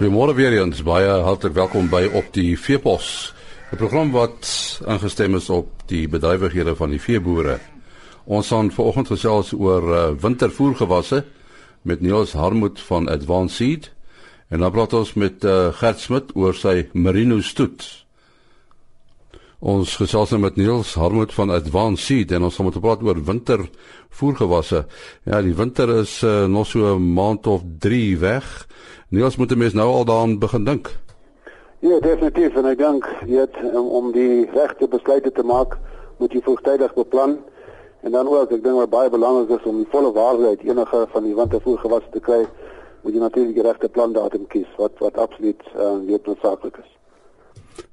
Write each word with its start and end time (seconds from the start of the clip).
Goeiemôre 0.00 0.32
weer 0.34 0.54
eens. 0.56 0.78
Baie 0.80 1.08
hartlik 1.20 1.52
welkom 1.52 1.90
by 1.92 2.06
op 2.16 2.30
die 2.32 2.54
Veepos. 2.56 3.34
'n 3.68 3.76
Program 3.76 4.10
wat 4.10 4.48
ingestem 4.88 5.34
is 5.36 5.50
op 5.50 5.68
die 5.92 6.08
bedrywighede 6.08 6.72
van 6.76 6.90
die 6.90 7.00
veeboere. 7.00 7.58
Ons 8.24 8.48
gaan 8.48 8.70
vanoggend 8.72 9.12
gesels 9.12 9.52
oor 9.52 9.82
uh, 9.82 10.08
wintervoergewasse 10.16 11.24
met 11.82 12.00
Niels 12.00 12.32
Harmut 12.32 12.80
van 12.80 13.08
Advanced 13.08 13.56
Seed 13.56 13.92
en 14.48 14.64
dan 14.64 14.72
praat 14.72 14.92
ons 14.92 15.12
met 15.12 15.44
uh, 15.44 15.68
Gert 15.68 16.00
Smit 16.00 16.32
oor 16.34 16.54
sy 16.54 16.88
Merino 16.92 17.40
stoet. 17.40 17.84
Ons 19.60 19.98
gesels 20.00 20.30
nou 20.32 20.38
met 20.40 20.54
Niels 20.56 20.94
Harmut 20.96 21.34
van 21.36 21.50
Advanced 21.52 22.06
Seed 22.06 22.30
en 22.32 22.46
ons 22.46 22.54
gaan 22.56 22.64
met 22.70 22.78
praat 22.80 23.02
oor 23.04 23.18
wintervoergewasse. 23.20 24.86
Ja, 25.28 25.42
die 25.44 25.52
winter 25.52 25.90
is 25.98 26.22
uh, 26.24 26.46
nog 26.48 26.66
so 26.66 26.94
'n 26.96 27.12
maand 27.12 27.46
of 27.46 27.60
3 27.78 28.18
weg. 28.18 28.66
Niels 29.10 29.36
moet 29.36 29.56
mens 29.56 29.74
nou 29.74 29.88
al 29.88 30.04
daaraan 30.04 30.38
begin 30.38 30.64
dink. 30.64 30.88
Ja, 31.80 32.00
definitief 32.00 32.56
en 32.56 32.64
ek 32.64 32.78
dink 32.78 33.04
dit 33.26 33.56
om, 33.72 33.86
om 33.88 34.12
die 34.12 34.48
regte 34.50 34.88
besluite 34.88 35.32
te 35.32 35.42
maak, 35.42 35.76
moet 36.16 36.32
jy 36.32 36.40
vroegtydig 36.40 36.94
beplan. 36.94 37.36
En 38.00 38.10
dan 38.12 38.28
ook, 38.28 38.52
ek 38.52 38.64
dink 38.64 38.76
wat 38.76 38.90
baie 38.90 39.10
belangrik 39.10 39.60
is 39.60 39.66
om 39.68 39.76
die 39.76 39.90
volle 39.92 40.12
waarheid 40.12 40.64
enige 40.64 41.06
van 41.12 41.22
die 41.22 41.34
wintervoergewasse 41.34 42.08
te 42.10 42.20
kry, 42.20 42.46
moet 43.02 43.12
jy 43.12 43.20
natuurlik 43.20 43.54
die 43.54 43.68
regte 43.68 43.88
plan 43.88 44.12
datum 44.12 44.46
kies 44.46 44.72
wat 44.76 44.96
wat 45.04 45.18
absoluut 45.18 45.60
uh, 45.76 46.00
noodsaaklik 46.00 46.80
is. 46.80 46.99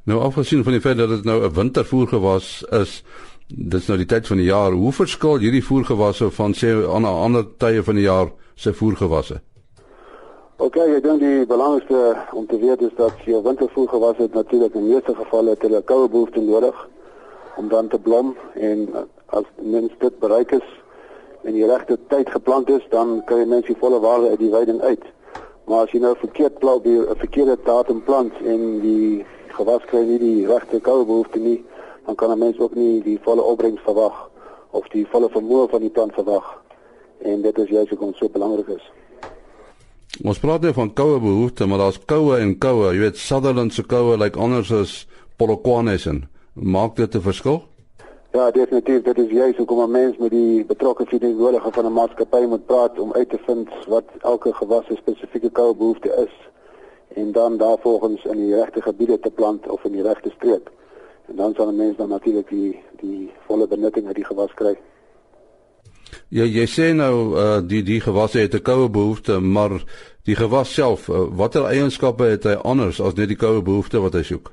Nou 0.04 0.22
afgesien 0.22 0.64
van 0.64 0.72
die 0.72 0.82
feit 0.82 0.98
dat 0.98 1.10
dit 1.10 1.24
nou 1.24 1.44
'n 1.44 1.54
wintervoergewas 1.54 2.64
is, 2.72 3.04
dis 3.48 3.88
nou 3.88 3.98
die 3.98 4.08
tyd 4.08 4.28
van 4.28 4.38
die 4.38 4.46
jaar, 4.46 4.72
hoe 4.72 4.92
verskil 4.92 5.38
hierdie 5.38 5.64
voergewasse 5.64 6.32
van 6.32 6.54
sê 6.54 6.70
aan 6.96 7.02
'n 7.02 7.22
ander 7.26 7.46
tye 7.58 7.84
van 7.84 7.96
die 7.96 8.04
jaar 8.04 8.32
se 8.56 8.74
voergewasse? 8.74 9.42
Okay, 10.58 10.96
ek 10.96 11.04
dink 11.04 11.20
die 11.20 11.46
belangrikste 11.46 12.16
om 12.34 12.48
te 12.48 12.58
weet 12.58 12.82
is 12.82 12.96
dat 12.98 13.14
jou 13.26 13.44
wintervoergewas 13.44 14.18
het 14.18 14.34
natuurlik 14.34 14.74
in 14.74 14.88
meeste 14.88 15.16
gevalle 15.16 15.50
het 15.50 15.62
hulle 15.62 15.82
koue 15.82 16.10
behoefte 16.10 16.42
nodig 16.42 16.88
om 17.58 17.68
dan 17.68 17.88
te 17.88 18.00
blom 18.00 18.36
en 18.56 18.90
as 19.26 19.44
mens 19.62 19.92
dit 20.00 20.20
bereik 20.20 20.52
is 20.52 20.68
en 21.44 21.54
die 21.54 21.68
regte 21.70 22.00
tyd 22.08 22.30
geplant 22.30 22.70
is, 22.70 22.84
dan 22.90 23.22
kan 23.26 23.38
jy 23.38 23.46
mens 23.46 23.70
die 23.70 23.78
volle 23.80 24.00
waarde 24.00 24.30
uit 24.34 24.40
die 24.40 24.52
weiding 24.52 24.82
uit. 24.82 25.06
Maar 25.68 25.86
as 25.86 25.94
jy 25.94 26.02
nou 26.04 26.16
verkeerd 26.20 26.60
plant, 26.60 26.86
'n 26.86 27.16
verkeerde 27.22 27.58
datum 27.64 28.02
plant 28.04 28.34
en 28.44 28.80
die 28.82 29.26
gewas 29.58 29.86
kry 29.90 30.04
nie 30.06 30.20
die 30.22 30.46
regte 30.48 30.80
koue 30.80 31.06
behoefte 31.06 31.40
nie, 31.40 31.64
dan 32.06 32.16
kan 32.16 32.32
'n 32.32 32.40
mens 32.40 32.60
ook 32.60 32.76
nie 32.76 33.02
die 33.04 33.20
volle 33.22 33.42
opbrengs 33.42 33.82
verwag 33.82 34.30
of 34.72 34.88
die 34.94 35.06
volle 35.12 35.30
vermoë 35.30 35.70
van 35.70 35.82
die 35.82 35.90
plant 35.90 36.14
verwag. 36.14 36.46
En 37.22 37.42
dit 37.42 37.58
is 37.58 37.70
juist 37.70 37.90
hoekom 37.90 38.12
dit 38.12 38.18
so 38.18 38.30
belangrik 38.30 38.68
is. 38.68 38.92
Ons 40.24 40.40
praat 40.40 40.62
nou 40.62 40.74
van 40.74 40.94
koue 40.94 41.20
behoeftes, 41.20 41.68
maar 41.68 41.78
daar's 41.78 42.06
koue 42.06 42.38
en 42.38 42.58
koue. 42.58 42.94
Jy 42.94 43.00
weet 43.00 43.18
Sutherland 43.18 43.74
se 43.74 43.84
koue 43.84 44.18
lyk 44.18 44.20
like 44.20 44.40
anders 44.40 44.72
as 44.72 45.08
Polokwane 45.38 45.98
se. 45.98 46.22
Maak 46.54 46.96
dit 46.96 47.16
'n 47.16 47.22
verskil? 47.22 47.64
Ja, 48.32 48.52
definitief. 48.52 49.02
Dit 49.02 49.18
is 49.18 49.30
juist 49.30 49.58
hoekom 49.58 49.80
'n 49.82 49.92
mens 49.92 50.18
met 50.18 50.30
die 50.30 50.66
betrokke 50.66 51.06
verantwoordelike 51.06 51.72
van 51.72 51.86
'n 51.86 51.94
maatskappy 51.94 52.46
moet 52.46 52.66
praat 52.66 53.00
om 53.00 53.14
uit 53.14 53.30
te 53.30 53.40
vind 53.46 53.70
wat 53.88 54.06
elke 54.22 54.54
gewas 54.54 54.86
se 54.86 54.96
spesifieke 54.96 55.50
koue 55.50 55.76
behoefte 55.76 56.10
is 56.26 56.34
en 57.18 57.32
dan 57.32 57.58
daarvolgens 57.58 58.26
in 58.26 58.38
die 58.38 58.56
regte 58.56 58.82
gebiede 58.82 59.20
te 59.20 59.30
plant 59.30 59.70
of 59.70 59.84
in 59.84 59.92
die 59.92 60.06
regte 60.06 60.30
streek. 60.36 60.70
En 61.28 61.36
dan 61.36 61.54
sal 61.56 61.68
'n 61.68 61.76
mens 61.76 61.98
dan 61.98 62.10
natuurlik 62.10 62.50
die 62.50 62.80
die 63.02 63.32
volle 63.46 63.68
benutting 63.68 64.08
uit 64.08 64.16
die 64.16 64.26
gewas 64.26 64.54
kry. 64.54 64.78
Ja, 66.30 66.44
jy 66.44 66.66
sê 66.68 66.94
nou 66.96 67.16
uh 67.36 67.60
die 67.64 67.84
die 67.84 68.02
gewasse 68.02 68.40
het 68.40 68.54
'n 68.54 68.62
koue 68.62 68.90
behoefte, 68.90 69.40
maar 69.40 69.84
die 70.24 70.36
gewas 70.36 70.74
self, 70.74 71.08
uh, 71.08 71.16
watter 71.32 71.66
eienskappe 71.66 72.24
het 72.24 72.44
hy 72.44 72.54
anders 72.54 73.02
as 73.02 73.14
net 73.14 73.28
die 73.28 73.38
koue 73.38 73.62
behoefte 73.62 74.00
wat 74.00 74.14
hy 74.14 74.24
soek? 74.24 74.52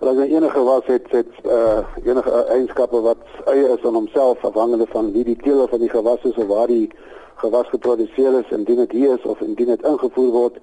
Wel, 0.00 0.08
as 0.08 0.28
enige 0.28 0.50
gewas 0.50 0.86
het 0.86 1.10
het 1.10 1.32
uh 1.44 1.84
enige 2.04 2.30
eienskappe 2.30 3.00
wat 3.00 3.22
eie 3.44 3.68
is 3.76 3.84
aan 3.84 3.94
homself 3.94 4.44
afhangende 4.44 4.86
van 4.86 5.12
wie 5.12 5.24
die 5.24 5.36
teeler 5.36 5.68
van 5.68 5.78
die 5.78 5.88
gewas 5.88 6.22
is 6.22 6.36
of 6.36 6.46
waar 6.46 6.66
die 6.66 6.90
gewas 7.34 7.68
geproduseer 7.68 8.38
is, 8.38 8.50
indien 8.50 8.76
dit 8.76 8.92
hier 8.92 9.14
is 9.18 9.22
of 9.22 9.40
indien 9.40 9.66
dit 9.66 9.82
ingevoer 9.82 10.32
word. 10.32 10.56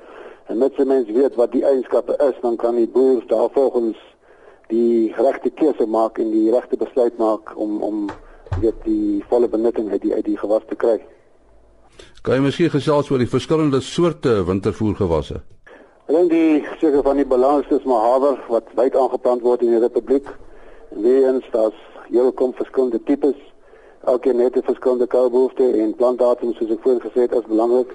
En 0.48 0.58
met 0.58 0.74
se 0.76 0.86
mens 0.86 1.10
weet 1.12 1.36
wat 1.36 1.52
die 1.52 1.64
eienskappe 1.66 2.16
is, 2.30 2.36
dan 2.42 2.56
kan 2.56 2.76
die 2.76 2.88
boer 2.88 3.24
daarvolgens 3.28 3.98
die 4.68 5.14
regte 5.16 5.50
keuse 5.50 5.86
maak 5.86 6.18
en 6.18 6.32
die 6.32 6.52
regte 6.52 6.78
besluit 6.78 7.18
maak 7.18 7.52
om 7.56 7.82
om 7.82 8.08
weet 8.62 8.80
die 8.84 9.24
volle 9.28 9.48
benutting 9.48 9.92
uit 9.92 10.02
die 10.02 10.14
uit 10.14 10.26
die 10.26 10.38
gewas 10.38 10.64
te 10.68 10.76
kry. 10.76 10.98
Kan 12.22 12.40
jy 12.40 12.42
miskien 12.48 12.72
gesels 12.72 13.12
oor 13.12 13.22
die 13.22 13.30
verskillende 13.32 13.82
soorte 13.84 14.40
wintervoergewasse? 14.48 15.42
Ek 16.08 16.16
dink 16.16 16.32
die 16.32 16.64
seker 16.80 17.04
van 17.04 17.20
die 17.20 17.28
belangrikste 17.28 17.82
is 17.82 17.88
maar 17.88 18.04
haver 18.06 18.40
wat 18.48 18.72
wyd 18.80 18.96
aangeplant 18.96 19.44
word 19.44 19.64
in 19.68 19.76
die 19.76 19.84
Republiek. 19.84 20.28
Weens 20.96 21.48
daar's 21.52 21.80
heel 22.08 22.32
kom 22.32 22.54
verskillende 22.56 23.04
tipes. 23.04 23.36
Elke 24.08 24.34
net 24.34 24.56
'n 24.56 24.64
verskillende 24.64 25.08
koubehoefte 25.08 25.72
en 25.84 25.96
plantdatum 25.96 26.54
soos 26.54 26.72
ek 26.72 26.82
voorheen 26.84 27.04
gesê 27.04 27.28
het 27.28 27.36
is 27.36 27.52
belangrik. 27.52 27.92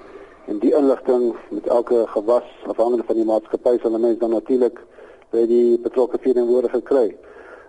En 0.47 0.59
die 0.59 0.75
inligting 0.75 1.37
met 1.51 1.67
elke 1.67 2.05
gewas 2.07 2.49
afhangende 2.67 3.05
van 3.05 3.17
die 3.17 3.25
maatskappy 3.25 3.79
sal 3.79 3.99
mense 3.99 4.19
dan 4.19 4.31
natuurlik 4.31 4.81
by 5.31 5.47
die 5.47 5.79
betrokke 5.79 6.19
firma 6.19 6.69
gekry. 6.69 7.17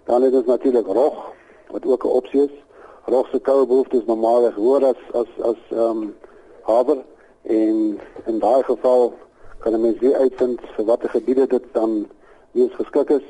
Dan 0.06 0.23
is 0.23 0.31
dit 0.31 0.45
natuurlik 0.45 0.88
rog 0.88 1.31
wat 1.72 1.85
ook 1.85 2.03
'n 2.03 2.07
opsie 2.07 2.44
is 2.44 2.63
rogse 3.06 3.39
koue 3.39 3.66
behoeftes 3.67 4.06
normaalweg 4.06 4.56
hoër 4.56 4.85
as 4.85 5.01
as 5.12 5.31
as 5.41 5.59
ehm 5.72 6.03
um, 6.03 6.16
haver 6.63 7.03
en 7.41 8.00
in 8.25 8.39
daai 8.39 8.63
geval 8.63 9.13
kan 9.59 9.73
'n 9.73 9.81
mens 9.81 10.00
weer 10.00 10.16
uitvind 10.16 10.59
vir 10.75 10.85
watter 10.85 11.09
gebiede 11.09 11.47
dit 11.47 11.63
dan 11.72 12.07
mees 12.51 12.73
geskik 12.73 13.09
is 13.09 13.28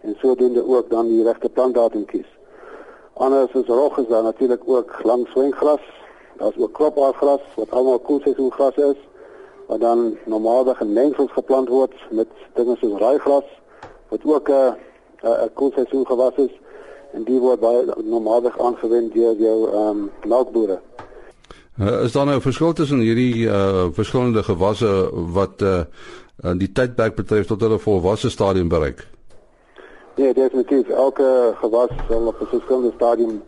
en 0.00 0.16
sodoende 0.18 0.66
ook 0.66 0.90
dan 0.90 1.06
die 1.06 1.22
regte 1.22 1.48
plantdatum 1.48 2.04
kies. 2.04 2.30
Anders 3.12 3.52
is 3.52 3.66
rog 3.66 3.98
is 3.98 4.06
daar 4.06 4.22
natuurlik 4.22 4.62
ook 4.66 5.02
lang 5.02 5.28
swengras. 5.28 6.01
Daar's 6.38 6.56
ook 6.56 6.72
kropaargras 6.72 7.40
wat 7.54 7.70
almal 7.70 7.98
koelseisoengras 7.98 8.76
is 8.76 8.98
wat 9.66 9.80
dan 9.80 10.16
normaalweg 10.24 10.80
in 10.80 10.92
mengsels 10.92 11.32
geplant 11.32 11.68
word 11.68 11.94
met 12.10 12.28
dinge 12.54 12.76
soos 12.80 13.00
raaigras 13.00 13.48
wat 14.08 14.20
ook 14.24 14.48
'n 14.48 14.74
'n 15.22 15.50
koelseisoengewas 15.54 16.36
is 16.36 16.54
en 17.12 17.24
die 17.24 17.38
word 17.40 17.60
baie 17.60 17.84
normaalweg 18.04 18.58
aangewend 18.58 19.14
deur 19.14 19.36
jou 19.36 19.68
ehm 19.70 19.88
um, 19.88 20.10
melkbore. 20.26 20.80
Uh, 21.80 22.02
is 22.02 22.12
daar 22.12 22.26
nou 22.26 22.36
'n 22.36 22.40
verskil 22.40 22.72
tussen 22.72 22.98
hierdie 22.98 23.46
uh 23.46 23.86
verskillende 23.92 24.42
gewasse 24.42 25.10
wat 25.12 25.62
uh 25.62 25.84
die 26.58 26.72
tydperk 26.72 27.14
betref 27.14 27.46
tot 27.46 27.60
hulle 27.60 27.78
volwasse 27.78 28.30
stadium 28.30 28.68
bereik? 28.68 29.06
Nee, 30.16 30.34
definitief. 30.34 30.88
Elke 30.88 31.54
gewas 31.60 31.90
sal 32.08 32.26
op 32.26 32.40
'n 32.40 32.46
verskillende 32.46 32.92
stadium 32.94 33.42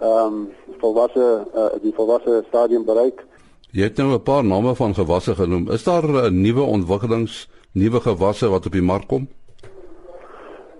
ehm 0.00 0.34
um, 0.34 0.48
volwasse 0.78 1.46
uh 1.54 1.82
die 1.82 1.92
volwasse 1.94 2.44
stadium 2.48 2.84
bereik. 2.84 3.24
Jy 3.70 3.82
het 3.82 3.96
nou 3.96 4.12
'n 4.12 4.22
paar 4.22 4.44
name 4.44 4.74
van 4.74 4.94
gewasse 4.94 5.34
genoem. 5.34 5.70
Is 5.70 5.84
daar 5.84 6.04
uh, 6.04 6.30
nuwe 6.30 6.62
ontwikkelings, 6.62 7.48
nuwe 7.72 8.00
gewasse 8.00 8.48
wat 8.48 8.66
op 8.66 8.72
die 8.72 8.82
mark 8.82 9.06
kom? 9.06 9.28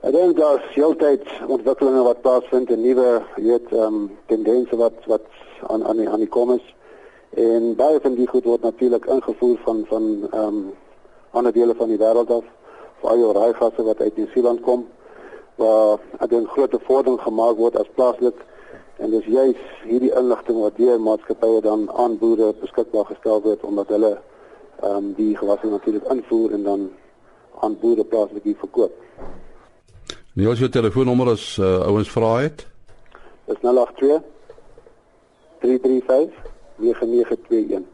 Ek 0.00 0.12
dink 0.12 0.36
daar 0.36 0.54
is 0.54 0.74
heeltyd 0.74 1.24
ontwikkelinge 1.46 2.02
wat 2.02 2.20
plaasvind 2.20 2.70
en 2.70 2.80
nuwe 2.80 3.22
weet 3.36 3.72
ehm 3.72 3.94
um, 3.94 4.10
tendense 4.26 4.76
wat 4.76 4.94
wat 5.06 5.26
aan 5.66 5.84
aan 5.84 5.96
die 5.96 6.08
aan 6.08 6.20
die 6.20 6.28
kom 6.28 6.52
is. 6.52 6.74
En 7.30 7.74
baie 7.76 8.00
van 8.00 8.14
die 8.14 8.26
goed 8.26 8.44
word 8.44 8.62
natuurlik 8.62 9.06
ingevoer 9.06 9.58
van 9.64 9.84
van 9.88 10.28
ehm 10.30 10.44
um, 10.44 10.72
ander 11.30 11.52
dele 11.52 11.74
van 11.74 11.88
die 11.88 11.98
wêreld 11.98 12.30
af. 12.30 12.44
Veral 13.00 13.32
raaigasse 13.32 13.82
wat 13.82 14.00
uit 14.00 14.16
Nieu-Seeland 14.16 14.60
kom 14.60 14.86
waar 15.58 15.98
ek 16.18 16.32
'n 16.32 16.46
groot 16.46 16.74
vordering 16.86 17.20
gemaak 17.20 17.56
word 17.56 17.76
as 17.76 17.90
plaaslik 17.94 18.38
en 18.98 19.10
dis 19.10 19.26
juis 19.30 19.58
hierdie 19.86 20.12
inligting 20.20 20.58
wat 20.60 20.76
deur 20.76 21.00
maatskappye 21.00 21.60
dan 21.62 21.86
aan 21.90 22.18
boere 22.18 22.52
beskikbaar 22.60 23.06
gestel 23.12 23.42
word 23.42 23.62
omdat 23.62 23.92
hulle 23.94 24.14
ehm 24.82 24.96
um, 24.96 25.12
die 25.18 25.36
gewasse 25.36 25.66
natuurlik 25.66 26.06
invoer 26.14 26.52
en 26.52 26.62
dan 26.62 26.88
aan 27.60 27.78
boere 27.80 28.04
plaaslik 28.04 28.44
hier 28.44 28.58
verkoop. 28.58 28.94
Nie 30.38 30.46
as 30.48 30.58
jou 30.62 30.70
telefoonnommer 30.70 31.32
as 31.34 31.56
uh, 31.58 31.80
ouens 31.90 32.10
vra 32.10 32.36
het. 32.44 32.66
Dis 33.50 33.58
082 33.62 34.22
335 35.60 36.34
9921. 36.76 37.86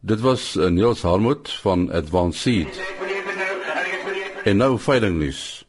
Dit 0.00 0.20
was 0.20 0.54
uh, 0.56 0.66
Niels 0.66 1.02
Harmut 1.02 1.50
van 1.62 1.90
Advanced 1.92 2.40
Seed. 2.40 2.82
En 4.44 4.56
nou 4.56 4.78
veilingnuus. 4.78 5.67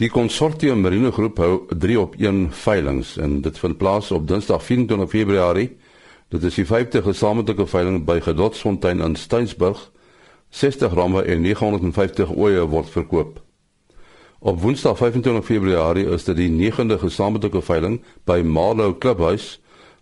Die 0.00 0.08
konsortium 0.08 0.80
Marine 0.80 1.10
Groep 1.12 1.36
hou 1.38 1.66
3 1.68 1.98
op 2.00 2.14
1 2.16 2.46
veilings 2.56 3.16
en 3.20 3.40
dit 3.44 3.58
vind 3.60 3.76
plaas 3.76 4.10
op 4.10 4.24
Dinsdag 4.28 4.62
24 4.64 5.10
Februarie. 5.10 5.66
Dit 6.32 6.42
is 6.48 6.54
die 6.56 6.64
5de 6.64 7.02
gesamentlike 7.04 7.66
veiling 7.68 8.04
by 8.08 8.16
Gedotsfontein 8.24 9.04
in 9.04 9.16
Steensburg. 9.20 9.90
60 10.48 10.94
ramme 10.96 11.22
en 11.22 11.44
950 11.44 12.32
oeye 12.32 12.64
word 12.68 12.88
verkoop. 12.88 13.42
Op 14.38 14.60
Woensdag 14.60 14.96
25 14.96 15.44
Februarie 15.44 16.06
is 16.08 16.24
dit 16.24 16.40
die 16.40 16.50
9de 16.50 16.98
gesamentlike 16.98 17.60
veiling 17.62 18.00
by 18.24 18.40
Marlow 18.40 18.98
Klubhuis 18.98 19.58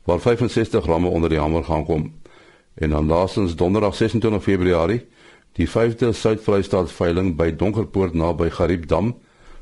waar 0.07 0.21
65 0.21 0.87
ramme 0.87 1.09
onder 1.09 1.29
die 1.29 1.39
hamer 1.39 1.65
gaan 1.65 1.85
kom. 1.85 2.13
En 2.75 2.91
dan 2.91 3.07
laasens 3.07 3.57
Donderdag 3.57 3.95
26 3.95 4.43
Februarie 4.43 5.03
Die 5.59 5.67
5de 5.67 6.13
Suid-Vrystaat 6.15 6.93
veiling 6.95 7.33
by 7.37 7.51
Donkerpoort 7.59 8.15
naby 8.15 8.47
Gariepdam, 8.55 9.17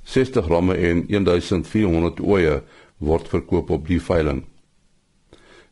60 0.09 0.47
ramme 0.49 0.75
en 0.75 1.03
1400 1.07 2.21
ooe 2.21 2.63
word 2.99 3.29
verkoop 3.29 3.71
op 3.71 3.89
die 3.89 4.01
veiling. 4.01 4.47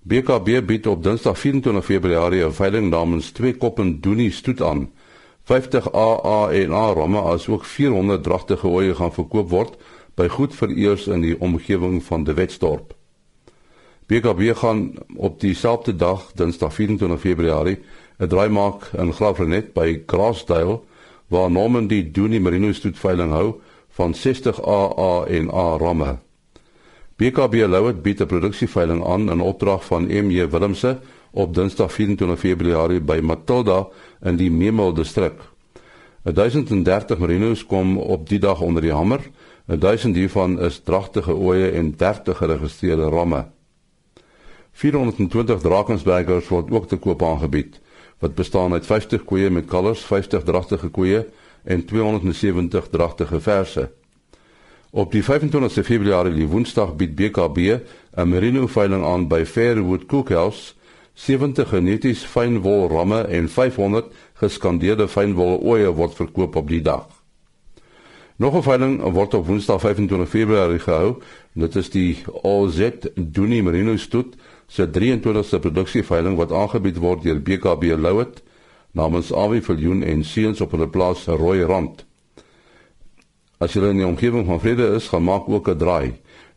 BKB 0.07 0.61
bied 0.67 0.87
op 0.87 1.03
Dinsdag 1.03 1.39
24 1.41 1.85
Februarie 1.85 2.45
'n 2.45 2.53
veiling 2.53 2.91
namens 2.91 3.31
twee 3.31 3.57
koppen 3.57 4.01
Doenie 4.01 4.31
stoet 4.31 4.63
aan. 4.63 4.91
50 5.43 5.93
AA 5.93 6.51
en 6.51 6.73
A 6.73 6.93
ramme 6.93 7.19
as 7.19 7.49
ook 7.49 7.65
400 7.65 8.23
dragtige 8.23 8.67
ooe 8.67 8.95
gaan 8.95 9.13
verkoop 9.13 9.49
word 9.51 9.77
by 10.15 10.29
goed 10.29 10.55
vereers 10.55 11.07
in 11.07 11.21
die 11.21 11.41
omgewing 11.41 12.05
van 12.05 12.25
De 12.25 12.35
Wetstorp. 12.35 12.95
BKB 14.07 14.57
gaan 14.57 14.93
op 15.17 15.41
dieselfde 15.41 15.97
dag, 15.97 16.33
Dinsdag 16.35 16.75
24 16.75 17.21
Februarie, 17.21 17.79
'n 18.19 18.29
draai 18.29 18.49
maak 18.49 18.91
in 18.99 19.13
Graafrenet 19.13 19.73
by 19.73 20.03
Grassdale 20.07 20.81
waar 21.29 21.51
Norman 21.51 21.87
die 21.87 22.11
Doenie 22.11 22.41
Merino 22.41 22.73
stoet 22.73 22.99
veiling 22.99 23.31
hou 23.31 23.61
van 23.97 24.15
60 24.15 24.61
AA 24.63 25.25
en 25.25 25.51
A 25.55 25.77
ramme. 25.79 26.19
BKB 27.17 27.55
Louet 27.55 28.03
bied 28.03 28.21
'n 28.21 28.27
produksieveiling 28.27 29.07
aan 29.07 29.31
in 29.31 29.41
opdrag 29.41 29.85
van 29.85 30.03
MJ 30.07 30.49
Willemse 30.49 30.99
op 31.31 31.55
Dinsdag 31.55 31.93
24 31.93 32.39
Februarie 32.39 33.01
by 33.01 33.19
Matilda 33.23 33.87
in 34.23 34.37
die 34.37 34.51
Memel 34.51 34.93
distrik. 34.93 35.41
1030 36.23 37.19
Merinos 37.19 37.67
kom 37.67 37.99
op 37.99 38.29
die 38.29 38.39
dag 38.39 38.61
onder 38.61 38.83
die 38.83 38.93
hamer. 38.93 39.21
1000 39.67 40.15
hiervan 40.15 40.61
is 40.61 40.81
dragtige 40.85 41.35
ooe 41.35 41.71
en 41.71 41.95
30 41.97 42.37
geregistreerde 42.37 43.09
ramme. 43.09 43.45
420 44.73 45.61
Drakensbergers 45.61 46.49
word 46.49 46.71
ook 46.71 46.89
te 46.89 46.97
koop 46.97 47.23
aangebied 47.23 47.81
wat 48.19 48.35
bestaan 48.35 48.73
uit 48.73 48.87
50 48.87 49.25
koeie 49.25 49.51
met 49.51 49.67
kalvers, 49.67 50.05
50 50.05 50.43
dragtige 50.43 50.89
koeie 50.89 51.27
en 51.67 51.85
270 51.85 52.89
dragtige 52.91 53.41
verse. 53.41 53.89
Op 54.91 55.13
die 55.13 55.23
25ste 55.23 55.83
Februarie, 55.85 56.35
die 56.35 56.47
Woensdag, 56.49 56.95
bied 56.97 57.15
BKB 57.19 57.59
'n 58.17 58.29
merino 58.29 58.67
veiling 58.67 59.05
aan 59.05 59.29
by 59.29 59.45
Fairwood 59.45 60.07
Cookhouse. 60.07 60.75
70 61.15 61.69
geneties 61.69 62.25
fynwol 62.25 62.89
ramme 62.89 63.21
en 63.21 63.49
500 63.49 64.07
geskandeerde 64.35 65.09
fynwol 65.09 65.61
ooe 65.65 65.93
word 65.93 66.15
verkoop 66.15 66.57
op 66.57 66.69
die 66.69 66.83
dag. 66.83 67.07
Nog 68.37 68.55
'n 68.55 68.63
veiling 68.63 69.01
word 69.13 69.35
op 69.35 69.47
Woensdag 69.47 69.81
25 69.81 70.29
Februarie 70.29 70.79
gehou. 70.79 71.17
Dit 71.53 71.77
is 71.77 71.91
die 71.91 72.25
OZ 72.43 72.91
Doenie 73.15 73.63
Merino 73.63 73.97
stoet 73.97 74.35
se 74.67 74.91
23ste 74.91 75.59
produksieveiling 75.59 76.37
wat 76.37 76.53
aangebied 76.53 76.97
word 76.97 77.23
deur 77.23 77.41
BKB 77.43 77.97
Louet 77.97 78.43
namens 78.97 79.33
Awie 79.33 79.61
Viljoen 79.61 80.03
en 80.03 80.25
seuns 80.25 80.61
op 80.65 80.73
hulle 80.73 80.89
plaas 80.89 81.27
Rooi 81.29 81.61
Rand. 81.69 82.05
As 83.61 83.75
jy 83.77 83.83
in 83.91 84.01
die 84.01 84.07
omgewing 84.09 84.47
van 84.49 84.61
Vrede 84.61 84.89
is, 84.97 85.11
gaan 85.13 85.27
maak 85.27 85.49
ook 85.49 85.69
'n 85.69 85.77
draai. 85.77 86.15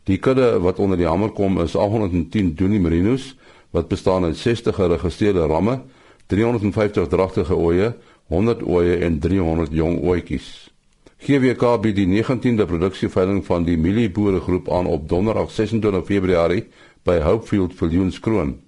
Die 0.08 0.18
kudde 0.18 0.60
wat 0.60 0.80
onder 0.80 0.98
die 0.98 1.08
hamer 1.08 1.30
kom 1.30 1.60
is 1.62 1.76
810 1.76 2.56
Doenie 2.56 2.80
Merinos 2.80 3.36
wat 3.72 3.88
bestaan 3.88 4.24
uit 4.24 4.38
60 4.38 4.76
geregistreerde 4.76 5.46
ramme, 5.46 5.82
350 6.28 7.08
dragtige 7.08 7.56
ooe, 7.56 7.96
100 8.28 8.64
ooe 8.64 8.96
en 8.96 9.20
300 9.20 9.72
jong 9.72 10.02
ooetjies. 10.02 10.72
GWK 11.18 11.82
bied 11.82 11.96
die 11.96 12.08
19de 12.08 12.66
produksieveiling 12.66 13.46
van 13.46 13.64
die 13.64 13.78
Milieboere 13.78 14.40
groep 14.40 14.72
aan 14.72 14.86
op 14.86 15.10
Donderdag 15.10 15.52
26 15.52 16.06
Februarie 16.06 16.68
by 17.04 17.20
Hopefield 17.20 17.76
Viljoenskroon. 17.76 18.60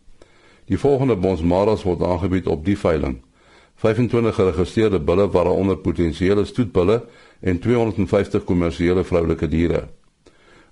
Die 0.66 0.78
volgende 0.78 1.16
bonsmaras 1.16 1.84
word 1.84 2.04
aangebied 2.04 2.48
op 2.48 2.66
die 2.66 2.78
veiling. 2.78 3.22
25 3.82 4.36
geregistreerde 4.36 5.00
bulle 5.02 5.26
waaronder 5.34 5.78
potensiële 5.82 6.46
stoetbulle 6.46 7.00
en 7.40 7.60
250 7.60 8.44
kommersiële 8.46 9.04
vroulike 9.04 9.48
diere. 9.50 9.88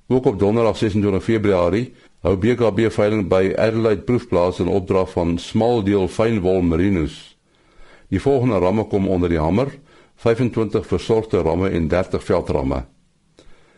Ook 0.08 0.26
op 0.26 0.40
Donderdag 0.40 0.78
26 0.78 1.24
Februarie 1.24 1.94
hou 2.22 2.36
BKB 2.38 2.92
veiling 2.94 3.26
by 3.30 3.50
Adelaide 3.56 4.06
Proefplaas 4.06 4.60
in 4.60 4.70
opdrag 4.70 5.10
van 5.16 5.38
Small 5.38 5.82
Deal 5.84 6.08
Fynwol 6.08 6.62
Merinos. 6.62 7.18
Die 8.14 8.22
volgende 8.22 8.60
ramme 8.62 8.86
kom 8.88 9.10
onder 9.10 9.30
die 9.30 9.42
hamer 9.42 9.74
25 10.22 10.86
versorgde 10.86 11.42
ramme 11.42 11.70
en 11.70 11.88
30 11.88 12.24
veldramme. 12.24 12.84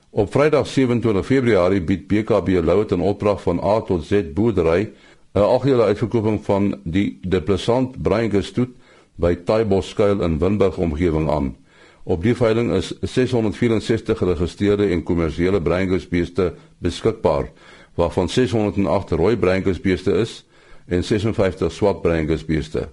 Op 0.10 0.31
Vrydag 0.31 0.68
27 0.68 1.25
Februarie 1.25 1.81
bied 1.81 2.07
BKB 2.07 2.60
Louet 2.63 2.92
'n 2.92 3.00
opdrag 3.00 3.42
van 3.42 3.63
A 3.63 3.80
tot 3.81 4.04
Z 4.04 4.34
boerdery 4.34 4.92
'n 5.34 5.39
algehele 5.39 5.84
uitverkoping 5.84 6.44
van 6.44 6.80
die 6.84 7.19
De 7.22 7.42
Plesant 7.42 8.01
Breingestoet 8.01 8.81
by 9.16 9.36
Taibos 9.36 9.90
skuil 9.90 10.22
in 10.22 10.40
Winburg 10.40 10.78
omgewing 10.78 11.30
aan. 11.30 11.56
Op 12.04 12.24
die 12.24 12.36
veiling 12.36 12.72
is 12.74 12.94
664 13.02 14.18
geregistreerde 14.18 14.88
en 14.90 15.04
kommersiële 15.04 15.62
Breingusbeeste 15.62 16.54
beskikbaar, 16.78 17.52
waarvan 17.96 18.30
608 18.30 19.12
rooi 19.12 19.38
Breingusbeeste 19.38 20.12
is 20.12 20.46
en 20.88 21.04
56 21.04 21.72
swart 21.72 22.02
Breingusbeeste. 22.02 22.90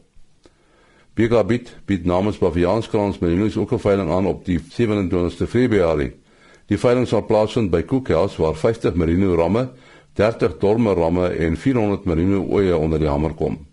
Biga 1.18 1.42
bied 1.44 2.04
namens 2.04 2.38
Baviaanskrans 2.38 3.18
Merinos 3.18 3.56
ook 3.56 3.72
'n 3.72 3.78
veiling 3.78 4.10
aan 4.10 4.26
op 4.26 4.44
die 4.44 4.60
27ste 4.60 5.46
Februarie. 5.46 6.12
Die 6.66 6.78
veiling 6.78 7.08
sal 7.08 7.26
plaasvind 7.26 7.70
by 7.70 7.82
Cookhouse 7.82 8.42
waar 8.42 8.54
50 8.54 8.94
merino 8.94 9.34
ramme, 9.34 9.70
30 10.12 10.58
dorme 10.58 10.92
ramme 10.94 11.28
en 11.28 11.56
400 11.56 12.04
merino 12.04 12.44
ooe 12.44 12.76
onder 12.76 12.98
die 12.98 13.08
hamer 13.08 13.34
kom. 13.34 13.67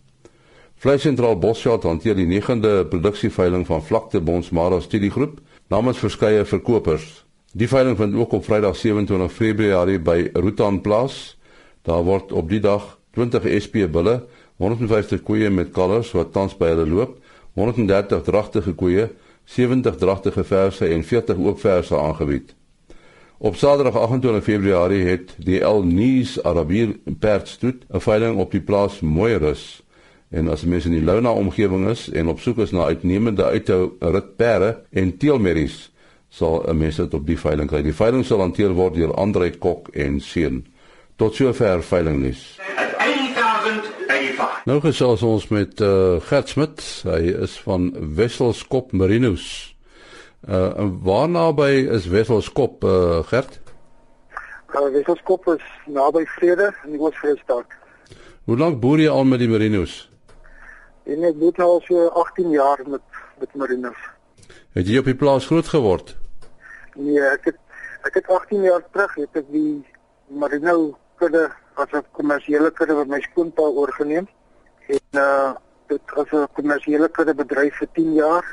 Vleis 0.76 1.02
Sentraal 1.02 1.38
Bosveld 1.40 1.84
hanteer 1.84 2.18
die 2.20 2.28
9de 2.28 2.86
produksieveiling 2.90 3.66
van 3.66 3.84
Vlakte 3.84 4.20
Bonsmara 4.22 4.80
Studiegroep 4.80 5.40
namens 5.72 5.98
verskeie 5.98 6.46
verkopers. 6.46 7.24
Die 7.56 7.68
veiling 7.68 7.96
vind 7.98 8.16
ook 8.16 8.32
op 8.36 8.44
Vrydag 8.46 8.76
27 8.76 9.32
Februarie 9.32 10.00
by 10.00 10.30
Rutan 10.34 10.82
plaas. 10.82 11.38
Daar 11.88 12.04
word 12.04 12.32
op 12.32 12.50
die 12.50 12.60
dag 12.60 12.98
20 13.16 13.48
SP 13.64 13.86
bulle, 13.88 14.26
150 14.58 15.24
koeie 15.24 15.50
met 15.50 15.72
kalvers 15.72 16.12
wat 16.12 16.34
tans 16.36 16.58
by 16.60 16.74
hulle 16.74 16.90
loop 16.92 17.16
130 17.56 18.22
dragtige 18.28 18.74
koeie, 18.76 19.08
70 19.46 19.96
dragtige 19.96 20.44
verse 20.44 20.88
en 20.92 21.04
40 21.04 21.38
oopverse 21.38 21.96
aangebied. 21.98 22.52
Op 23.38 23.56
Saterdag 23.56 23.96
28 23.96 24.44
Februarie 24.44 25.06
het 25.08 25.36
die 25.40 25.62
El 25.64 25.84
Nies 25.88 26.36
Arabier 26.44 26.98
perdstoet 27.20 27.88
'n 27.88 28.00
veiling 28.00 28.38
op 28.38 28.52
die 28.52 28.62
plaas 28.62 29.00
Mooirus. 29.00 29.85
En 30.30 30.50
as 30.50 30.64
mense 30.66 30.90
in 30.90 30.98
die 30.98 31.06
Louna 31.06 31.32
omgewing 31.32 31.88
is 31.90 32.08
en 32.10 32.28
op 32.28 32.40
soek 32.40 32.58
is 32.66 32.72
na 32.72 32.86
uitnemende 32.90 33.46
uithou 33.46 33.92
ritperde 34.00 34.82
en 34.92 35.18
teelmerries, 35.18 35.92
sal 36.30 36.64
'n 36.68 36.78
mens 36.78 36.96
dit 36.96 37.14
op 37.14 37.28
die 37.28 37.40
veiling 37.40 37.70
kry. 37.70 37.82
Die 37.82 37.94
veiling 37.94 38.26
sal 38.26 38.40
hanteer 38.40 38.74
word 38.74 38.96
deur 38.96 39.14
Andre 39.14 39.50
Kok 39.52 39.88
en 39.94 40.20
seun. 40.20 40.66
Tot 41.16 41.36
sover 41.36 41.84
veilingnuus. 41.84 42.60
Nou 44.66 44.80
gesels 44.82 45.22
ons 45.22 45.48
met 45.48 45.80
uh, 45.80 46.16
Gert 46.20 46.50
Smit. 46.50 46.82
Hy 47.04 47.36
is 47.46 47.60
van 47.60 47.94
Wesselskop 48.16 48.92
Marinos. 48.92 49.76
Uh 50.50 50.90
waar 51.02 51.30
naby 51.30 51.86
is 51.90 52.08
Wesselskop 52.08 52.84
uh, 52.84 53.22
Gert? 53.30 53.60
Uh, 54.74 54.90
Wesselskop 54.92 55.48
is 55.54 55.62
naby 55.86 56.26
Vrede 56.26 56.74
in 56.84 56.92
die 56.92 57.00
Oos-Vrystaat. 57.00 57.66
Hoe 58.46 58.58
lank 58.58 58.80
boer 58.82 59.00
jy 59.00 59.10
al 59.10 59.24
met 59.24 59.40
die 59.40 59.50
Marinos? 59.50 60.10
En 61.06 61.24
ek 61.24 61.38
boer 61.38 61.64
al 61.64 61.82
so 61.86 62.08
18 62.08 62.50
jaar 62.50 62.82
met 62.88 63.02
met 63.40 63.56
Marinos. 63.56 64.00
Het 64.74 64.88
jy 64.88 65.00
op 65.00 65.10
die 65.10 65.16
plaas 65.16 65.46
groot 65.46 65.68
geword? 65.68 66.16
Nee, 66.96 67.22
ek 67.22 67.52
het 67.52 67.60
ek 68.08 68.22
het 68.22 68.28
18 68.30 68.64
jaar 68.64 68.84
terug 68.92 69.16
het 69.16 69.42
ek 69.42 69.52
die 69.52 69.84
Marino 70.28 70.98
kudde 71.20 71.50
as 71.76 71.92
'n 71.92 72.04
kommersiële 72.12 72.72
kudde 72.72 72.94
wat 72.94 73.08
my 73.08 73.22
skoonpa 73.22 73.62
oorgeneem 73.62 74.28
en 74.88 75.20
uh 75.22 75.54
dit 75.88 76.16
as 76.18 76.32
'n 76.32 76.48
kommersiële 76.54 77.10
kudde 77.10 77.34
bedryf 77.34 77.78
vir 77.78 77.90
10 77.94 78.14
jaar 78.14 78.46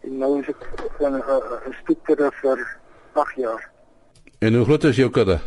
en 0.00 0.18
nou 0.18 0.40
is 0.40 0.48
ek 0.48 0.60
van 0.98 1.14
'n 1.14 1.22
uh, 1.22 1.68
'n 1.68 1.74
stoetkudde 1.82 2.30
vir 2.42 2.58
8 3.12 3.34
jaar. 3.36 3.70
En 4.38 4.54
hoe 4.54 4.64
groot 4.64 4.84
is 4.84 4.96
jou 4.96 5.10
kudde? 5.10 5.40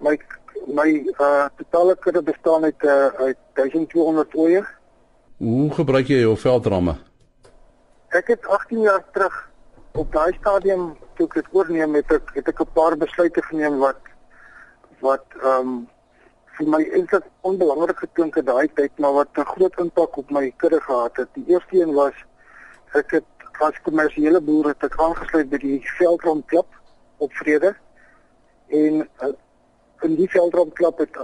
My 0.00 0.18
my 0.66 0.88
uh 1.18 1.48
totale 1.56 1.96
kudde 1.96 2.22
bestaan 2.22 2.64
uit 2.64 2.82
uh, 2.82 3.06
uit 3.06 3.38
1200 3.54 4.34
ooe. 4.34 4.64
Hoe 5.36 5.70
gebruik 5.74 6.06
jy 6.06 6.20
jou 6.22 6.36
veldramme? 6.36 6.96
Ek 8.08 8.26
het 8.26 8.46
18 8.46 8.80
jaar 8.80 9.04
terug 9.12 9.50
op 9.92 10.12
daai 10.12 10.32
stadium 10.40 10.92
toe 11.16 11.26
ek 11.26 11.34
dit 11.40 11.48
oorneem 11.52 11.94
het 11.94 12.12
ek 12.12 12.30
het 12.34 12.48
ek 12.48 12.60
'n 12.60 12.72
paar 12.74 12.96
besluite 12.96 13.42
geneem 13.42 13.78
wat 13.78 14.00
wat 15.00 15.26
ehm 15.42 15.58
um, 15.58 15.88
vir 16.56 16.68
my 16.68 16.82
eintlik 16.84 17.24
onbelangrik 17.40 17.98
geklink 17.98 18.34
het 18.36 18.46
daai 18.46 18.68
tyd 18.76 18.98
maar 18.98 19.12
wat 19.12 19.38
'n 19.38 19.52
groot 19.54 19.78
impak 19.78 20.16
op 20.16 20.30
my 20.30 20.52
kudde 20.56 20.80
gehad 20.80 21.16
het. 21.16 21.28
Die 21.34 21.46
eerste 21.46 21.80
een 21.80 21.94
was 21.94 22.14
ek 22.94 23.10
het 23.10 23.24
as 23.60 23.80
kommersiële 23.82 24.40
boer 24.40 24.68
het 24.72 24.84
ek 24.84 24.98
aangesluit 25.00 25.50
by 25.50 25.58
die 25.62 25.80
Veldrond 25.98 26.46
Klub 26.46 26.66
op 27.18 27.32
Vrede 27.32 27.74
en 28.68 29.08
uh, 29.22 29.32
in 30.02 30.16
die 30.18 30.28
Veldrond 30.30 30.74
Klub 30.74 30.98
het 30.98 31.16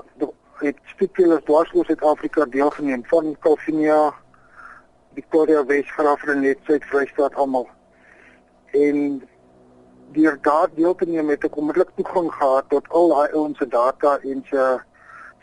het 0.59 0.79
spesifiek 0.91 1.45
dwars 1.47 1.71
oor 1.75 1.85
Suid-Afrika 1.87 2.45
deelgeneem 2.51 3.05
van 3.07 3.37
Calvinia 3.41 4.15
Victoria 5.15 5.65
Wes, 5.67 5.91
Graafrenet, 5.91 6.59
Suid-Vrystaat 6.67 7.35
almal. 7.35 7.69
En 8.75 9.23
deur 10.13 10.39
daar 10.43 10.69
deel 10.75 10.95
te 10.95 11.07
neem 11.07 11.29
het 11.29 11.47
ek 11.47 11.57
onmiddellik 11.57 11.91
toegang 11.95 12.31
gehad 12.35 12.69
tot 12.73 12.89
al 12.89 13.11
daai 13.13 13.33
ouens 13.39 13.59
se 13.59 13.69
data 13.69 14.19
en 14.23 14.45
se 14.51 14.67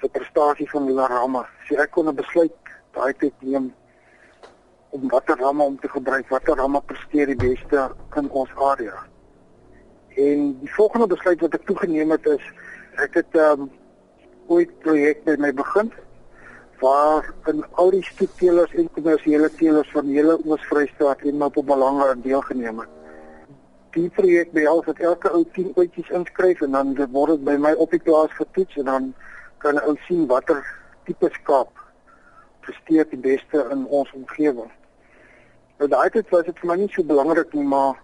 se 0.02 0.10
prestasie 0.12 0.70
van 0.70 0.88
hulle 0.90 1.08
ramme. 1.08 1.44
So 1.68 1.76
ek 1.76 1.92
kon 1.92 2.08
'n 2.10 2.16
besluit 2.16 2.56
daai 2.92 3.14
tyd 3.14 3.34
neem 3.40 3.74
om 4.90 5.10
watter 5.10 5.38
ramme 5.38 5.64
om 5.64 5.80
te 5.80 5.90
gebruik, 5.90 6.30
watter 6.30 6.56
ramme 6.56 6.82
presteer 6.82 7.28
die 7.28 7.36
beste 7.36 7.92
in 8.16 8.30
ons 8.30 8.52
area. 8.56 9.06
En 10.16 10.60
die 10.60 10.74
volgende 10.74 11.08
besluit 11.08 11.42
wat 11.42 11.54
ek 11.54 11.66
toegeneem 11.66 12.12
het 12.12 12.26
is 12.26 12.44
ek 13.04 13.22
het 13.22 13.40
um, 13.42 13.70
ooit 14.48 14.72
projek 14.80 15.24
by 15.26 15.36
my 15.40 15.52
begin 15.54 15.92
waar 16.82 17.34
in 17.52 17.64
al 17.82 17.90
die 17.96 18.04
stoetteelers 18.04 18.74
en 18.76 18.92
kommersiële 18.98 19.50
teelers 19.60 19.92
van 19.96 20.12
hele 20.12 20.38
Oos-Vrystaat 20.44 21.24
en 21.24 21.40
Mpumalanga 21.40 22.14
deelgeneem 22.24 22.84
het 22.84 22.96
die 23.96 24.10
projek 24.12 24.52
behels 24.52 24.86
dat 24.86 25.00
elke 25.00 25.32
ou 25.32 25.44
10 25.56 25.72
oetjies 25.80 26.10
inskryf 26.20 26.62
en 26.66 26.76
dan 26.76 26.94
word 27.16 27.36
dit 27.36 27.44
by 27.48 27.56
my 27.66 27.72
op 27.80 27.94
die 27.96 28.02
plaas 28.04 28.34
getoets 28.36 28.80
en 28.82 28.90
dan 28.92 29.12
kan 29.64 29.80
ou 29.84 29.96
sien 30.08 30.26
watter 30.32 30.60
tipe 31.08 31.30
skaap 31.38 31.72
presteer 32.66 33.08
die 33.12 33.22
beste 33.22 33.62
in 33.72 33.86
ons 33.94 34.12
omgewing. 34.18 34.72
Nou 35.80 35.88
daai 35.92 36.10
tyd 36.12 36.32
was 36.34 36.48
dit 36.48 36.60
vir 36.60 36.72
my 36.72 36.78
nie 36.82 36.90
so 36.92 37.08
belangrik 37.08 37.54
nie, 37.56 37.64
maar 37.76 38.02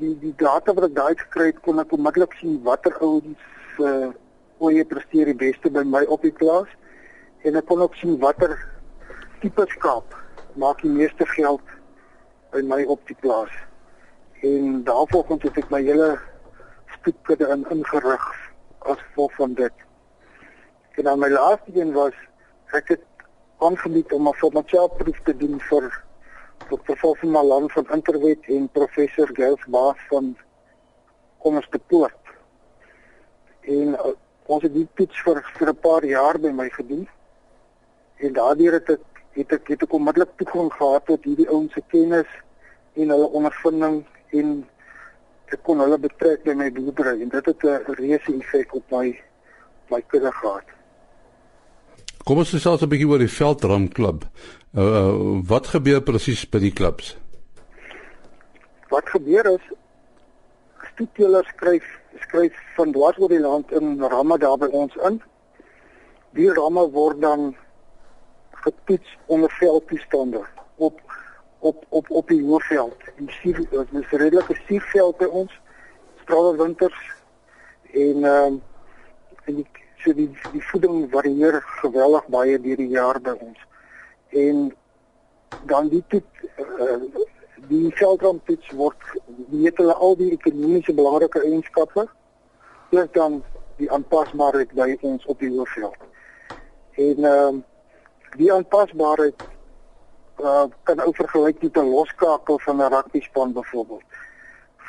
die 0.00 0.14
die 0.22 0.34
data 0.42 0.74
wat 0.74 0.88
ek 0.88 0.96
daai 0.96 1.14
gekry 1.22 1.50
het 1.52 1.60
kon 1.66 1.82
ek 1.82 1.94
onmiddellik 1.94 2.34
sien 2.40 2.58
watter 2.66 2.96
ouens 2.98 3.46
se 3.76 3.92
uh, 3.94 4.10
oeye 4.60 4.84
presteer 4.84 5.30
die 5.30 5.40
beste 5.46 5.70
by 5.70 5.84
my 5.84 6.04
op 6.04 6.22
die 6.22 6.34
plaas 6.34 6.68
en 7.44 7.56
ek 7.56 7.66
kon 7.66 7.82
ook 7.84 7.94
sien 7.94 8.18
watter 8.18 8.56
tipe 9.40 9.66
skaap 9.74 10.16
maak 10.54 10.82
die 10.82 10.92
meeste 10.92 11.26
geld 11.36 11.74
by 12.52 12.62
my 12.62 12.84
op 12.84 13.04
die 13.06 13.18
plaas 13.20 13.54
en 14.42 14.84
daarvolgens 14.84 15.42
het 15.42 15.56
ek 15.58 15.70
my 15.70 15.82
hele 15.82 16.18
stoetkudde 16.98 17.48
in 17.54 17.64
ingerig 17.70 18.24
as 18.78 18.98
gevolg 18.98 19.34
van 19.34 19.54
dit. 19.54 19.72
En 20.90 21.04
dan 21.04 21.18
my 21.18 21.28
laaste 21.28 21.72
een 21.74 21.92
was 21.92 22.14
ek 22.72 22.88
het 22.88 23.04
aangebied 23.58 24.12
om 24.12 24.28
'n 24.28 24.34
formatieproef 24.34 25.20
te 25.24 25.36
doen 25.36 25.60
vir 25.60 26.04
vir 26.68 26.78
professor 26.78 27.30
Malan 27.30 27.70
van 27.70 27.86
Interwet 27.90 28.46
en 28.46 28.68
professor 28.68 29.28
Gels 29.32 29.64
Baas 29.66 29.96
van 30.08 30.36
Kommers 31.38 31.68
te 31.70 31.78
Poort. 31.78 32.24
En 33.60 33.88
uh, 33.88 34.12
ons 34.48 34.64
het 34.64 34.72
die 34.72 34.88
toets 34.96 35.20
vir 35.26 35.42
vir 35.58 35.68
'n 35.68 35.80
paar 35.84 36.04
jaar 36.04 36.38
by 36.38 36.50
my 36.50 36.68
gedoen. 36.70 37.06
En 38.16 38.32
daardeur 38.32 38.72
het 38.72 38.88
ek 38.90 39.04
het 39.32 39.52
ek 39.52 39.68
het 39.68 39.82
ek 39.82 39.92
onmiddellik 39.92 40.32
toegang 40.36 40.72
gehad 40.72 41.06
tot 41.06 41.24
hierdie 41.24 41.48
ouens 41.48 41.72
se 41.72 41.82
kennis 41.88 42.30
en 42.94 43.08
hulle 43.08 43.28
ondervinding 43.38 44.04
en 44.32 44.66
ek 45.52 45.62
kon 45.62 45.80
hulle 45.80 45.98
betrek 45.98 46.44
by 46.44 46.54
my 46.54 46.70
boerdery 46.72 47.22
en 47.22 47.28
dit 47.28 47.46
het 47.46 47.64
'n 47.64 47.94
reuse 48.00 48.32
effek 48.40 48.74
op 48.74 48.90
my 48.90 49.20
my 49.90 50.02
kudde 50.06 50.32
gehad. 50.32 50.64
Kom 52.24 52.38
ons 52.38 52.50
gesels 52.50 52.82
'n 52.82 52.88
bietjie 52.88 53.08
oor 53.08 53.18
die 53.18 53.36
Veldram 53.38 53.88
klub. 53.88 54.24
Uh, 54.76 54.82
uh, 54.82 55.40
wat 55.48 55.66
gebeur 55.66 56.02
presies 56.02 56.48
by 56.48 56.58
die 56.58 56.72
klubs? 56.72 57.16
Wat 58.88 59.08
gebeur 59.08 59.46
is 59.46 59.64
stoetteelers 60.92 61.48
skryf 61.48 61.84
skryf 62.20 62.56
van 62.76 62.92
dwars 62.92 63.18
oor 63.18 63.28
die 63.28 63.40
land 63.40 63.72
in 63.72 63.98
ramme 64.02 64.38
daar 64.38 64.58
by 64.58 64.68
ons 64.72 64.96
in. 65.08 65.20
Die 66.36 66.50
ramme 66.52 66.88
word 66.94 67.20
dan 67.20 67.54
getoets 68.64 69.16
onder 69.26 69.50
veldtoestande 69.50 70.44
op 70.76 71.00
op 71.58 71.84
op 71.88 72.10
op 72.10 72.28
die 72.28 72.42
hoofveld. 72.44 72.96
Die 73.16 73.30
suur 73.30 73.58
is 73.70 74.10
redelike 74.10 74.54
suurveld 74.66 75.16
by 75.18 75.24
ons. 75.24 75.60
Strale 76.22 76.56
winters 76.56 76.98
en 77.92 78.24
ehm 78.24 78.52
um, 78.52 78.62
en 79.44 79.54
die 79.54 79.66
so 79.98 80.14
die 80.14 80.28
die 80.52 80.62
voeding 80.70 81.08
varieer 81.10 81.62
geweldig 81.80 82.26
baie 82.26 82.60
deur 82.60 82.76
die 82.76 82.92
jaar 82.92 83.20
by 83.20 83.34
ons. 83.40 83.58
En 84.28 84.68
dan 85.66 85.88
die 85.88 86.04
toet 86.08 86.26
uh, 86.58 86.98
die 87.68 87.90
veldramptoets 87.98 88.70
word 88.76 89.08
weet 89.52 89.76
hulle 89.80 89.94
al 89.94 90.16
die 90.16 90.30
ekonomiese 90.32 90.94
belangrike 90.96 91.42
eienskappe. 91.44 92.06
Plus 92.90 93.10
dan 93.12 93.42
die 93.78 93.90
aanpasbaarheid 93.92 94.72
by 94.76 94.94
ons 95.06 95.26
op 95.26 95.38
die 95.44 95.52
hoofveld. 95.54 95.98
En 96.96 97.24
ehm 97.24 97.48
um, 97.48 97.64
die 98.36 98.50
aanpasbaarheid 98.52 99.42
uh, 100.44 100.66
kan 100.84 101.00
ou 101.00 101.12
vergelyk 101.16 101.62
met 101.62 101.76
'n 101.76 101.90
loskakel 101.90 102.58
van 102.58 102.76
'n 102.76 102.92
rugby 102.92 103.20
span 103.20 103.52
byvoorbeeld. 103.52 104.04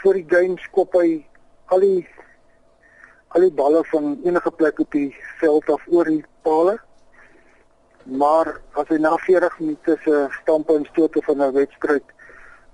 Vir 0.01 0.13
die 0.13 0.25
game 0.27 0.57
skop 0.57 0.93
hy 0.93 1.25
al 1.65 1.79
die 1.79 2.07
al 3.27 3.41
die 3.41 3.53
balle 3.53 3.83
van 3.86 4.19
enige 4.24 4.51
plek 4.51 4.79
op 4.79 4.91
die 4.91 5.15
veld 5.39 5.69
af 5.69 5.88
oor 5.88 6.05
die 6.05 6.25
palle. 6.41 6.79
Maar 8.03 8.62
as 8.74 8.88
hy 8.88 8.98
na 8.98 9.15
40 9.17 9.59
minute 9.59 9.98
se 10.03 10.27
stampe 10.41 10.75
en 10.75 10.86
stote 10.86 11.21
van 11.21 11.41
'n 11.41 11.53
wedstryd 11.53 12.03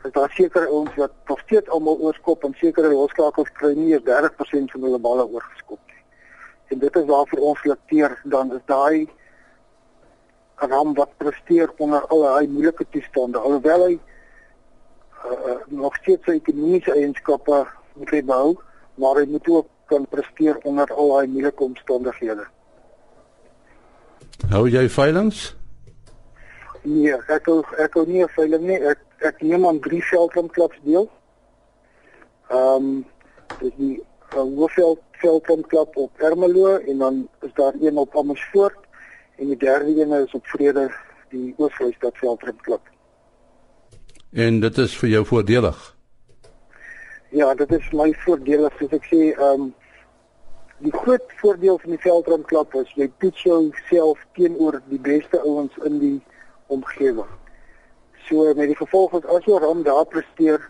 is 0.05 0.11
daar 0.11 0.29
sekere 0.29 0.67
ouens 0.67 0.95
wat 0.95 1.11
nog 1.27 1.39
steeds 1.39 1.69
almal 1.69 1.97
oorskop 1.97 2.43
en 2.43 2.53
sekere 2.59 2.93
loskakels 2.93 3.51
kry 3.59 3.73
nie 3.73 3.91
eers 3.93 4.05
30% 4.07 4.73
van 4.73 4.87
hulle 4.87 4.99
balle 4.99 5.25
oorgeskop 5.27 5.79
nie. 5.91 6.01
En 6.73 6.79
dit 6.79 6.95
is 6.95 7.05
waarvoor 7.05 7.39
ons 7.51 7.63
lekteer 7.63 8.17
dan 8.23 8.53
is 8.53 8.65
daai 8.65 9.07
ram 10.55 10.93
wat 10.93 11.17
presteer 11.17 11.71
onder 11.77 12.05
al 12.07 12.21
daai 12.27 12.47
moeilike 12.47 12.85
toestande 12.89 13.39
alhoewel 13.39 13.87
hy 13.87 13.95
uh, 13.95 15.57
nog 15.67 15.95
steeds 16.01 16.23
sy 16.29 16.37
ekonomiese 16.39 16.93
eienskappe 16.95 17.65
moet 17.95 18.13
behou 18.29 18.55
maar 19.01 19.19
hy 19.19 19.25
moet 19.29 19.49
ook 19.51 19.71
kan 19.91 20.07
presteer 20.09 20.57
onder 20.63 20.93
al 20.93 21.11
daai 21.13 21.27
moeilike 21.27 21.63
omstandighede. 21.63 22.47
Hou 24.49 24.65
jy 24.69 24.87
veilings? 24.89 25.55
Nee, 26.85 27.13
ek 27.33 27.47
hou 27.49 27.61
ek 27.81 27.97
hou 27.97 28.05
nie 28.07 28.25
veiling 28.35 28.65
nie. 28.69 28.77
Ek 28.77 29.01
ek 29.25 29.41
neem 29.41 29.65
aan 29.67 29.79
drie 29.79 30.03
veldklubs 30.03 30.79
deel. 30.87 31.09
Ehm 32.49 32.89
um, 32.89 33.05
dis 33.59 33.73
die 33.77 33.95
uh, 33.97 34.41
Hoofveld 34.41 35.01
veldklub 35.21 35.97
op 35.97 36.21
Ermelo 36.21 36.77
en 36.77 36.97
dan 36.97 37.27
is 37.41 37.53
daar 37.53 37.73
een 37.81 37.97
op 37.97 38.17
Amersfoort 38.17 38.77
en 39.35 39.47
die 39.47 39.57
derde 39.57 40.01
een 40.01 40.11
is 40.23 40.33
op 40.33 40.47
Vrede 40.47 40.89
die 41.29 41.53
Oos-Vrystaat 41.57 42.17
Veldrim 42.17 42.57
klub. 42.61 42.81
En 44.31 44.59
dit 44.59 44.77
is 44.77 44.97
vir 44.97 45.09
jou 45.09 45.25
voordelig. 45.25 45.95
Ja, 47.29 47.53
dit 47.53 47.71
is 47.71 47.89
my 47.91 48.11
voordelig 48.25 48.77
soos 48.79 48.93
ek 48.99 49.09
sê, 49.11 49.31
ehm 49.33 49.65
um, 49.65 49.73
die 50.83 50.91
groot 50.91 51.31
voordeel 51.39 51.77
van 51.79 51.95
die 51.95 52.01
Veldrim 52.03 52.43
klub 52.43 52.73
is 52.75 52.91
jy 52.99 53.07
toets 53.23 53.43
jouself 53.47 54.19
teenoor 54.35 54.81
die 54.91 54.99
beste 54.99 55.39
ouens 55.39 55.75
in 55.87 55.99
die 55.99 56.17
omgewing. 56.67 57.31
So 58.29 58.53
met 58.53 58.71
die 58.71 58.77
gevolg 58.77 59.11
dat 59.11 59.25
as 59.25 59.45
jy 59.45 59.59
ram 59.61 59.83
daar 59.83 60.05
presteer, 60.09 60.61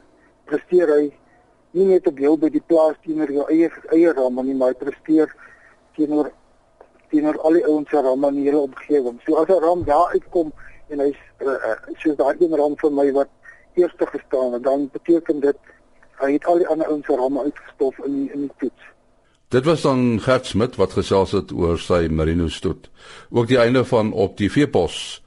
presteer 0.50 0.92
hy 0.92 1.04
nie 1.76 1.86
net 1.92 2.08
op 2.08 2.20
jou 2.20 2.36
by 2.40 2.50
die 2.52 2.64
plaas 2.64 2.98
teenoor 3.04 3.32
jou 3.32 3.46
eie 3.52 3.70
eie 3.96 4.14
ram 4.16 4.42
nie, 4.44 4.56
maar 4.56 4.74
hy 4.74 4.80
presteer 4.80 5.32
teenoor 5.96 6.32
teenoor 7.12 7.38
al 7.48 7.60
die 7.60 7.66
ouens 7.66 7.90
se 7.90 8.02
ramme 8.02 8.32
in 8.34 8.40
die 8.42 8.48
hele 8.50 8.66
omgewing. 8.66 9.20
So 9.26 9.36
as 9.40 9.48
'n 9.48 9.62
ram 9.64 9.84
daar 9.84 10.12
uitkom 10.14 10.52
en 10.90 11.00
hy's 11.00 11.22
uh, 11.40 11.48
uh, 11.48 11.78
soos 11.98 12.18
daai 12.18 12.36
een 12.40 12.56
ram 12.56 12.76
vir 12.78 12.92
my 12.92 13.12
wat 13.12 13.30
eerste 13.76 14.06
gestaan 14.06 14.54
het, 14.54 14.64
dan 14.64 14.90
beteken 14.92 15.40
dit 15.40 15.58
hy 16.20 16.32
het 16.34 16.46
al 16.46 16.58
die 16.58 16.68
ander 16.68 16.88
ouens 16.88 17.06
se 17.06 17.16
ramme 17.16 17.44
uitgestof 17.44 17.98
in 18.06 18.14
die, 18.14 18.32
in 18.32 18.42
die 18.48 18.52
toets. 18.60 18.84
Dit 19.50 19.66
was 19.66 19.82
dan 19.82 20.20
Gert 20.20 20.46
Smit 20.46 20.76
wat 20.76 20.96
gesels 20.98 21.32
het 21.32 21.52
oor 21.52 21.78
sy 21.80 22.08
merino 22.10 22.48
stoet. 22.48 22.90
Ook 23.30 23.48
die 23.48 23.60
einde 23.60 23.86
van 23.86 24.12
op 24.14 24.38
die 24.38 24.52
veepos 24.52 25.22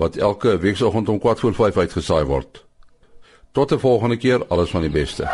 wat 0.00 0.16
elke 0.16 0.58
weekoggend 0.58 1.08
om 1.08 1.20
4:45 1.20 1.76
uitgesaai 1.76 2.24
word. 2.24 2.64
Tot 3.52 3.72
'n 3.72 3.78
volgende 3.78 4.16
keer, 4.16 4.46
alles 4.48 4.70
van 4.70 4.80
die 4.80 4.90
beste. 4.90 5.28